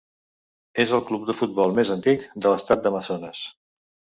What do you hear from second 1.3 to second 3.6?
futbol més antic de l'estat d'Amazones.